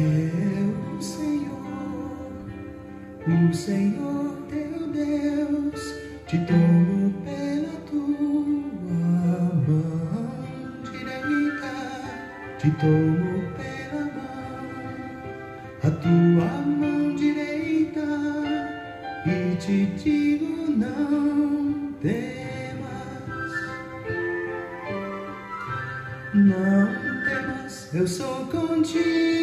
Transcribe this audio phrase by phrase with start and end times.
[0.00, 2.32] Eu, o Senhor,
[3.26, 5.94] o Senhor teu Deus,
[6.26, 8.08] te tomo pela tua
[9.68, 10.32] mão
[10.90, 11.72] direita,
[12.58, 14.64] te tomo pela mão,
[15.82, 18.06] a tua mão direita,
[19.26, 23.52] e te digo não temas,
[26.32, 26.86] não
[27.26, 29.39] temas, eu sou contigo.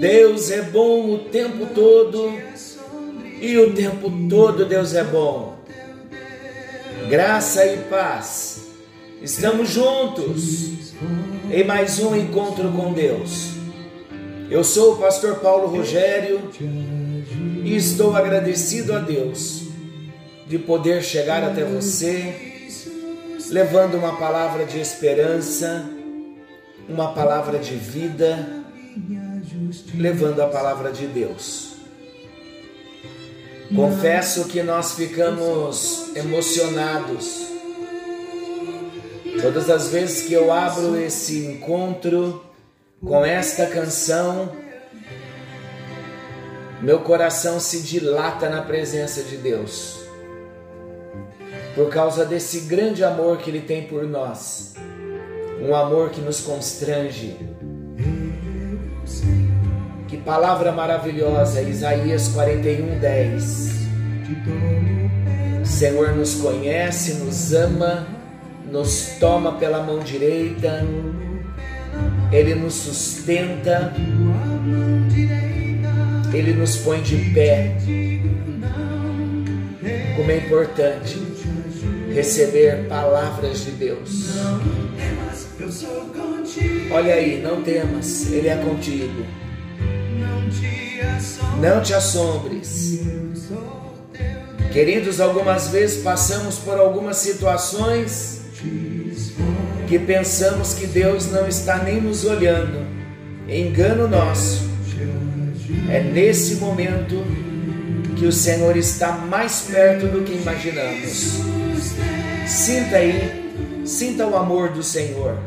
[0.00, 2.32] Deus é bom o tempo todo
[3.38, 5.58] e o tempo todo Deus é bom.
[7.10, 8.62] Graça e paz.
[9.20, 10.94] Estamos juntos
[11.52, 13.50] em mais um encontro com Deus.
[14.50, 16.50] Eu sou o pastor Paulo Rogério
[17.62, 19.64] e estou agradecido a Deus
[20.46, 22.72] de poder chegar até você
[23.50, 25.84] levando uma palavra de esperança,
[26.88, 28.60] uma palavra de vida,
[29.94, 31.70] levando a palavra de Deus.
[33.74, 37.46] Confesso que nós ficamos emocionados
[39.40, 42.44] todas as vezes que eu abro esse encontro
[43.00, 44.50] com esta canção.
[46.82, 50.00] Meu coração se dilata na presença de Deus,
[51.74, 54.74] por causa desse grande amor que Ele tem por nós,
[55.60, 57.36] um amor que nos constrange.
[60.24, 63.70] Palavra maravilhosa, Isaías 41, 10.
[65.62, 68.06] O Senhor nos conhece, nos ama,
[68.70, 70.84] nos toma pela mão direita,
[72.30, 73.92] Ele nos sustenta,
[76.32, 77.76] Ele nos põe de pé.
[80.16, 81.18] Como é importante
[82.14, 84.30] receber palavras de Deus.
[86.90, 89.24] Olha aí, não temas, Ele é contigo.
[91.60, 93.00] Não te assombres.
[94.72, 98.40] Queridos, algumas vezes passamos por algumas situações
[99.88, 102.86] que pensamos que Deus não está nem nos olhando.
[103.48, 104.70] Engano nosso.
[105.88, 107.24] É nesse momento
[108.16, 111.40] que o Senhor está mais perto do que imaginamos.
[112.46, 115.38] Sinta aí, sinta o amor do Senhor,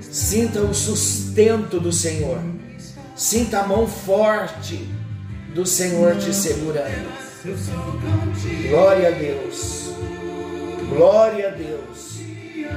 [0.00, 2.38] sinta o sustento do Senhor,
[3.14, 4.88] sinta a mão forte
[5.54, 7.12] do Senhor te segurando.
[8.68, 9.90] Glória a Deus,
[10.88, 12.14] glória a Deus.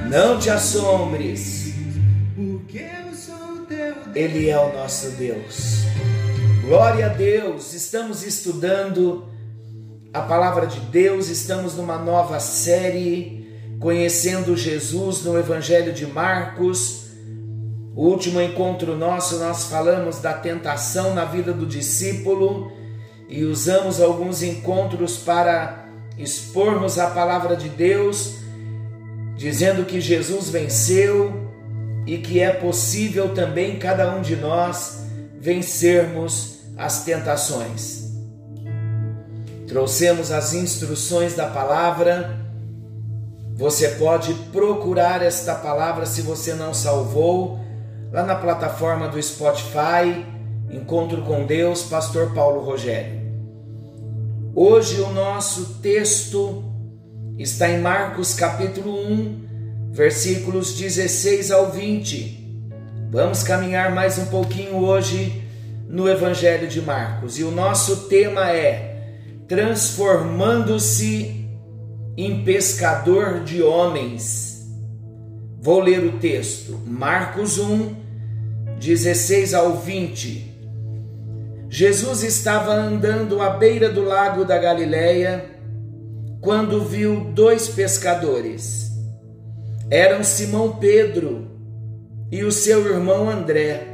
[0.08, 1.74] Não te assombres,
[4.14, 5.78] Ele é o nosso Deus.
[6.62, 9.26] Glória a Deus, estamos estudando
[10.12, 13.46] a palavra de Deus, estamos numa nova série,
[13.80, 17.07] conhecendo Jesus no Evangelho de Marcos.
[17.98, 22.70] O último encontro nosso, nós falamos da tentação na vida do discípulo
[23.28, 28.36] e usamos alguns encontros para expormos a palavra de Deus,
[29.34, 31.50] dizendo que Jesus venceu
[32.06, 35.00] e que é possível também cada um de nós
[35.40, 38.12] vencermos as tentações.
[39.66, 42.38] Trouxemos as instruções da palavra.
[43.56, 47.66] Você pode procurar esta palavra se você não salvou
[48.12, 50.26] lá na plataforma do Spotify,
[50.70, 53.18] Encontro com Deus, Pastor Paulo Rogério.
[54.54, 56.62] Hoje o nosso texto
[57.38, 62.68] está em Marcos capítulo 1, versículos 16 ao 20.
[63.10, 65.42] Vamos caminhar mais um pouquinho hoje
[65.88, 69.14] no Evangelho de Marcos e o nosso tema é
[69.46, 71.48] Transformando-se
[72.14, 74.48] em pescador de homens.
[75.60, 77.97] Vou ler o texto, Marcos 1,
[78.78, 80.56] 16 ao 20.
[81.68, 85.44] Jesus estava andando à beira do lago da Galileia
[86.40, 88.92] quando viu dois pescadores.
[89.90, 91.50] Eram Simão Pedro
[92.30, 93.86] e o seu irmão André,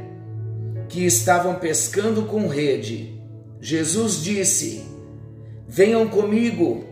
[0.87, 3.19] que estavam pescando com rede.
[3.59, 4.83] Jesus disse:
[5.67, 6.85] Venham comigo,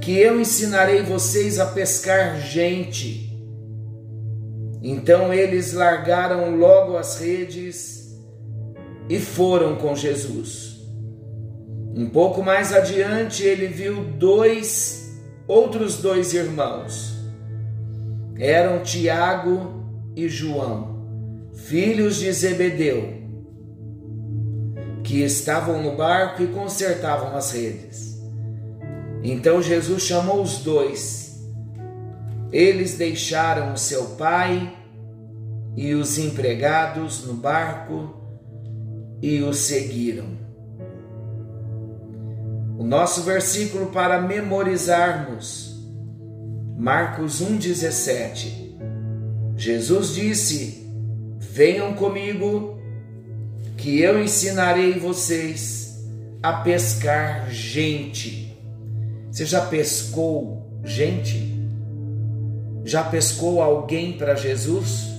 [0.00, 3.27] que eu ensinarei vocês a pescar gente.
[4.82, 8.16] Então eles largaram logo as redes
[9.08, 10.78] e foram com Jesus.
[11.94, 17.16] Um pouco mais adiante, ele viu dois, outros dois irmãos.
[18.38, 19.84] Eram Tiago
[20.14, 23.14] e João, filhos de Zebedeu,
[25.02, 28.16] que estavam no barco e consertavam as redes.
[29.22, 31.27] Então Jesus chamou os dois.
[32.52, 34.74] Eles deixaram o seu pai
[35.76, 38.14] e os empregados no barco
[39.20, 40.38] e o seguiram.
[42.78, 45.76] O nosso versículo para memorizarmos,
[46.76, 48.76] Marcos 1,17.
[49.56, 50.86] Jesus disse:
[51.38, 52.78] Venham comigo,
[53.76, 56.04] que eu ensinarei vocês
[56.42, 58.56] a pescar gente.
[59.30, 61.57] Você já pescou gente?
[62.88, 65.10] Já pescou alguém para Jesus?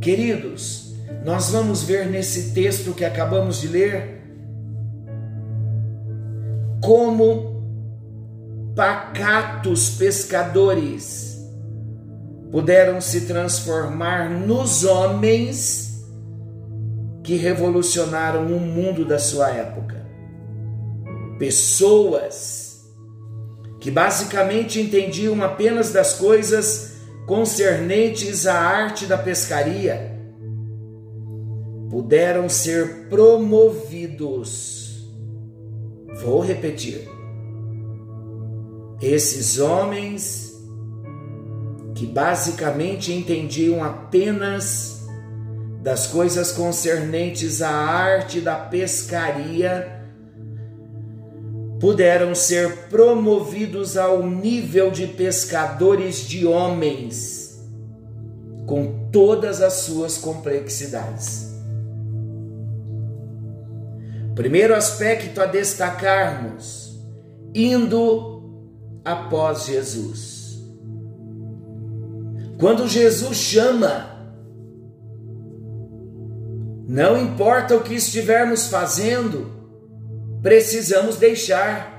[0.00, 0.94] Queridos,
[1.24, 4.22] nós vamos ver nesse texto que acabamos de ler
[6.80, 7.64] como
[8.76, 11.44] pacatos pescadores
[12.52, 16.06] puderam se transformar nos homens
[17.24, 19.96] que revolucionaram o mundo da sua época.
[21.40, 22.67] Pessoas
[23.80, 26.96] que basicamente entendiam apenas das coisas
[27.26, 30.18] concernentes à arte da pescaria,
[31.90, 34.78] puderam ser promovidos.
[36.22, 37.08] Vou repetir.
[39.00, 40.48] Esses homens
[41.94, 45.06] que basicamente entendiam apenas
[45.82, 49.97] das coisas concernentes à arte da pescaria,
[51.80, 57.60] puderam ser promovidos ao nível de pescadores de homens,
[58.66, 61.48] com todas as suas complexidades.
[64.34, 66.98] Primeiro aspecto a destacarmos:
[67.54, 68.38] indo
[69.04, 70.38] após Jesus.
[72.58, 74.18] Quando Jesus chama,
[76.88, 79.57] não importa o que estivermos fazendo,
[80.42, 81.98] precisamos deixar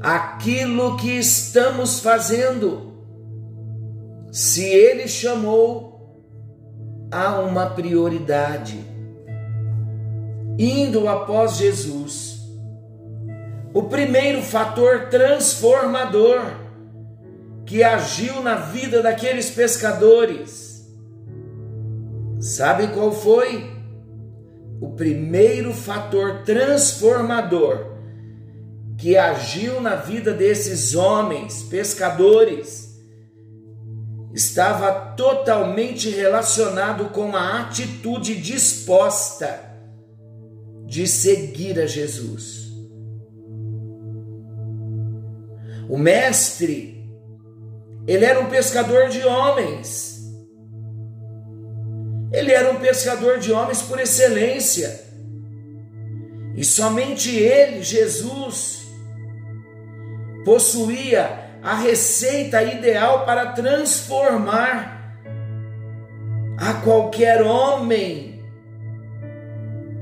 [0.00, 2.92] aquilo que estamos fazendo.
[4.30, 5.94] Se Ele chamou,
[7.10, 8.84] há uma prioridade.
[10.58, 12.38] Indo após Jesus,
[13.72, 16.40] o primeiro fator transformador
[17.66, 20.86] que agiu na vida daqueles pescadores,
[22.38, 23.73] sabe qual foi?
[24.80, 27.94] O primeiro fator transformador
[28.98, 32.94] que agiu na vida desses homens pescadores
[34.32, 39.60] estava totalmente relacionado com a atitude disposta
[40.86, 42.64] de seguir a Jesus.
[45.88, 47.08] O mestre,
[48.06, 50.14] ele era um pescador de homens
[52.34, 55.00] ele era um pescador de homens por excelência.
[56.54, 58.82] E somente ele, Jesus,
[60.44, 65.16] possuía a receita ideal para transformar
[66.58, 68.44] a qualquer homem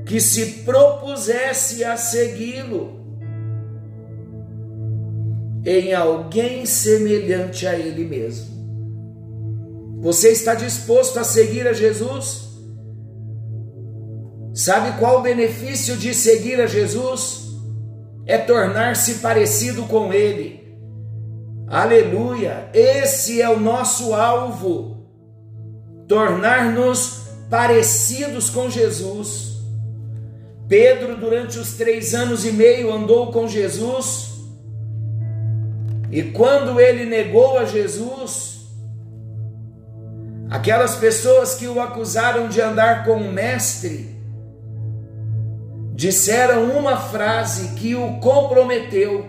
[0.05, 3.01] que se propusesse a segui-lo
[5.65, 8.51] em alguém semelhante a ele mesmo.
[10.01, 12.52] Você está disposto a seguir a Jesus?
[14.53, 17.43] Sabe qual o benefício de seguir a Jesus?
[18.25, 20.77] É tornar-se parecido com Ele.
[21.67, 22.69] Aleluia!
[22.73, 25.07] Esse é o nosso alvo.
[26.07, 29.53] Tornar-nos parecidos com Jesus.
[30.67, 34.33] Pedro, durante os três anos e meio, andou com Jesus.
[36.11, 38.53] E quando ele negou a Jesus,
[40.53, 44.12] Aquelas pessoas que o acusaram de andar com o mestre
[46.03, 49.25] disseram uma frase que o comprometeu,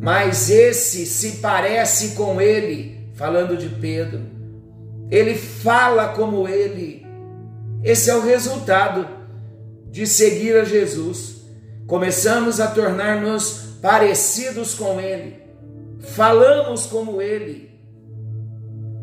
[0.00, 4.22] mas esse se parece com ele, falando de Pedro.
[5.08, 7.06] Ele fala como ele.
[7.84, 9.08] Esse é o resultado
[9.88, 11.42] de seguir a Jesus.
[11.86, 15.40] Começamos a tornar-nos parecidos com ele,
[16.00, 17.70] falamos como ele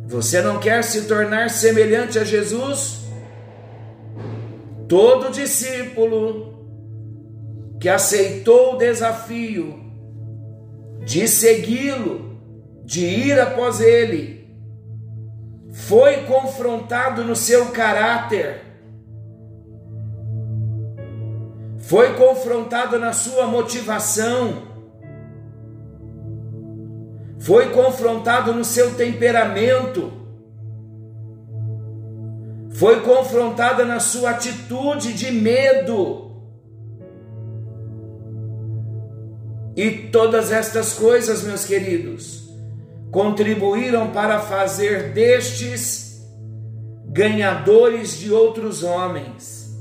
[0.09, 3.01] você não quer se tornar semelhante a Jesus?
[4.89, 6.65] Todo discípulo
[7.79, 9.79] que aceitou o desafio
[11.05, 12.41] de segui-lo,
[12.84, 14.50] de ir após ele,
[15.72, 18.63] foi confrontado no seu caráter,
[21.77, 24.63] foi confrontado na sua motivação,
[27.38, 30.18] foi confrontado no seu temperamento,
[32.79, 36.31] foi confrontada na sua atitude de medo.
[39.75, 42.50] E todas estas coisas, meus queridos,
[43.12, 46.25] contribuíram para fazer destes
[47.05, 49.77] ganhadores de outros homens.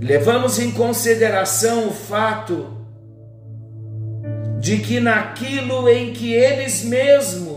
[0.00, 2.68] Levamos em consideração o fato
[4.60, 7.47] de que naquilo em que eles mesmos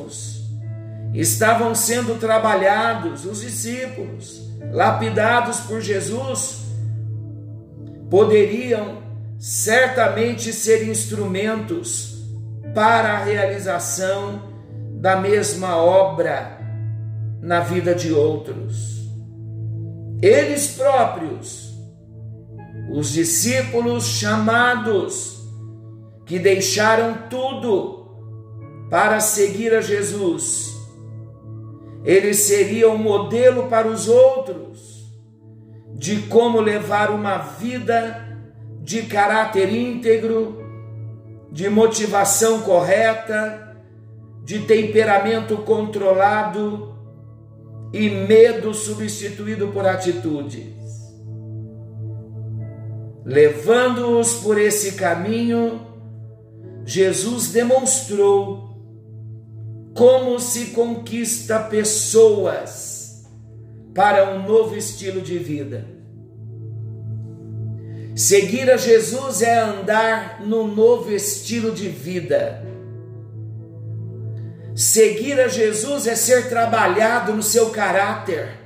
[1.13, 6.61] estavam sendo trabalhados, os discípulos, lapidados por Jesus,
[8.09, 9.01] poderiam
[9.37, 12.23] certamente ser instrumentos
[12.73, 14.49] para a realização
[14.93, 16.59] da mesma obra
[17.41, 19.01] na vida de outros.
[20.21, 21.73] Eles próprios,
[22.93, 25.41] os discípulos chamados,
[26.25, 28.01] que deixaram tudo
[28.89, 30.71] para seguir a Jesus,
[32.03, 35.01] eles seriam modelo para os outros
[35.95, 38.27] de como levar uma vida
[38.81, 40.59] de caráter íntegro,
[41.51, 43.77] de motivação correta,
[44.43, 46.95] de temperamento controlado
[47.93, 50.73] e medo substituído por atitudes.
[53.23, 55.81] Levando-os por esse caminho,
[56.83, 58.70] Jesus demonstrou
[59.93, 63.25] como se conquista pessoas
[63.93, 65.85] para um novo estilo de vida.
[68.15, 72.63] Seguir a Jesus é andar no novo estilo de vida.
[74.75, 78.59] Seguir a Jesus é ser trabalhado no seu caráter.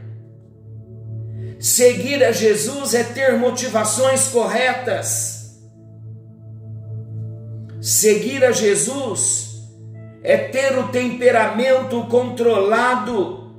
[1.60, 5.60] Seguir a Jesus é ter motivações corretas.
[7.82, 9.45] Seguir a Jesus
[10.26, 13.54] é ter o temperamento controlado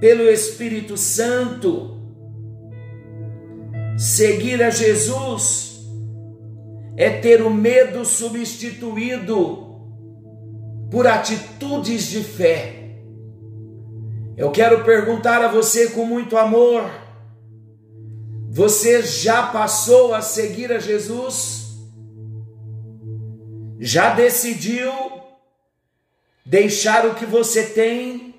[0.00, 2.00] pelo Espírito Santo.
[3.98, 5.84] Seguir a Jesus
[6.96, 9.68] é ter o medo substituído
[10.90, 12.94] por atitudes de fé.
[14.38, 16.90] Eu quero perguntar a você com muito amor:
[18.48, 21.60] você já passou a seguir a Jesus?
[23.78, 25.19] Já decidiu
[26.50, 28.34] deixar o que você tem,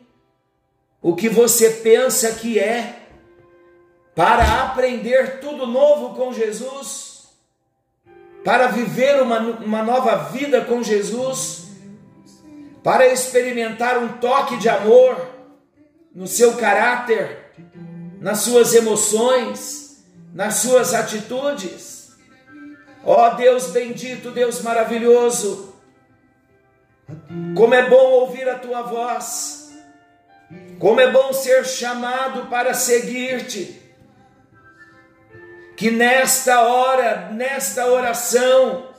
[1.02, 3.08] o que você pensa que é,
[4.14, 7.30] para aprender tudo novo com Jesus,
[8.44, 11.70] para viver uma, uma nova vida com Jesus,
[12.84, 15.30] para experimentar um toque de amor
[16.14, 17.54] no seu caráter,
[18.20, 20.04] nas suas emoções,
[20.34, 22.12] nas suas atitudes.
[23.06, 25.71] Ó oh, Deus bendito, Deus maravilhoso,
[27.56, 29.72] como é bom ouvir a tua voz,
[30.80, 33.82] como é bom ser chamado para seguir-te
[35.82, 38.90] que nesta hora, nesta oração,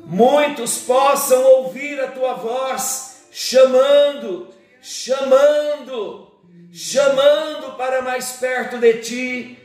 [0.00, 4.48] muitos possam ouvir a tua voz chamando,
[4.80, 6.28] chamando,
[6.72, 9.58] chamando para mais perto de ti,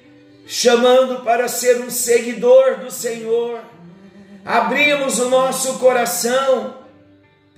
[0.46, 3.62] chamando para ser um seguidor do Senhor.
[4.46, 6.77] Abrimos o nosso coração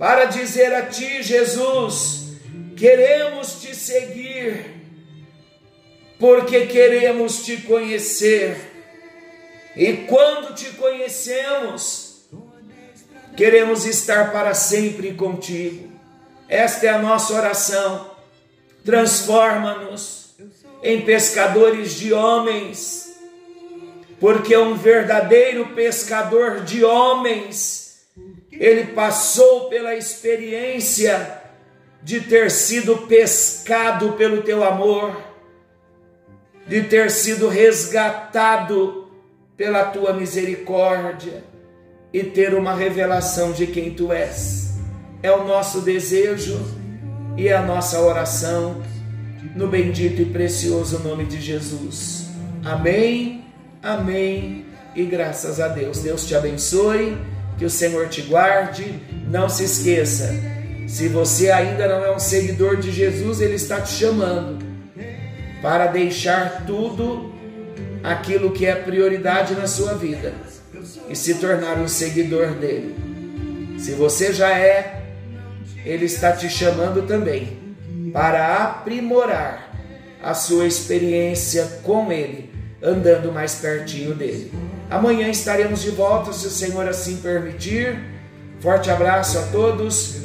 [0.00, 2.32] para dizer a ti, Jesus,
[2.74, 4.64] queremos te seguir,
[6.18, 8.56] porque queremos te conhecer
[9.76, 12.24] e quando te conhecemos,
[13.36, 15.92] queremos estar para sempre contigo.
[16.48, 18.10] Esta é a nossa oração.
[18.82, 20.34] Transforma-nos
[20.82, 23.20] em pescadores de homens,
[24.18, 27.89] porque um verdadeiro pescador de homens,
[28.52, 31.40] ele passou pela experiência
[32.02, 35.20] de ter sido pescado pelo teu amor,
[36.66, 39.08] de ter sido resgatado
[39.56, 41.44] pela tua misericórdia
[42.12, 44.74] e ter uma revelação de quem tu és.
[45.22, 46.58] É o nosso desejo
[47.36, 48.82] e é a nossa oração
[49.54, 52.28] no bendito e precioso nome de Jesus.
[52.64, 53.44] Amém,
[53.82, 54.64] amém
[54.94, 56.00] e graças a Deus.
[56.00, 57.18] Deus te abençoe,
[57.60, 58.98] que o Senhor te guarde.
[59.28, 60.34] Não se esqueça,
[60.88, 64.64] se você ainda não é um seguidor de Jesus, Ele está te chamando
[65.62, 67.32] para deixar tudo
[68.02, 70.32] aquilo que é prioridade na sua vida
[71.08, 72.96] e se tornar um seguidor dele.
[73.78, 75.02] Se você já é,
[75.84, 77.58] ele está te chamando também
[78.12, 79.70] para aprimorar
[80.22, 82.50] a sua experiência com ele,
[82.82, 84.50] andando mais pertinho dele.
[84.90, 87.98] Amanhã estaremos de volta, se o Senhor assim permitir.
[88.60, 90.16] Forte abraço a todos.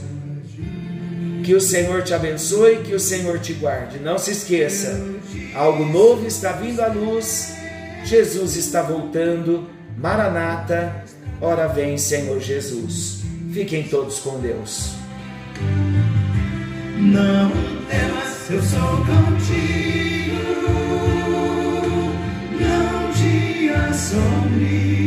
[1.43, 3.99] Que o Senhor te abençoe, que o Senhor te guarde.
[3.99, 4.99] Não se esqueça,
[5.53, 7.55] algo novo está vindo à luz
[8.05, 9.67] Jesus está voltando.
[9.97, 11.03] Maranata,
[11.41, 13.23] ora vem, Senhor Jesus.
[13.51, 14.91] Fiquem todos com Deus.
[16.97, 17.51] Não
[17.89, 19.84] é eu sou contigo.
[23.95, 25.04] sobre